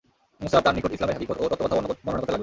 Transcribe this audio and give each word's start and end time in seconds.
মুসআব 0.41 0.61
তার 0.65 0.73
নিকট 0.75 0.91
ইসলামের 0.93 1.15
হাকীকত 1.15 1.37
ও 1.37 1.45
তত্ত্বকথা 1.51 1.75
বর্ণনা 1.75 1.89
করতে 1.89 2.03
লাগলেন। 2.07 2.39